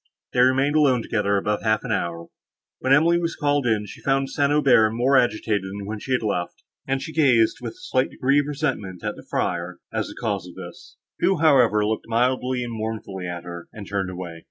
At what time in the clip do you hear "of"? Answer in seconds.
8.39-8.47, 10.47-10.55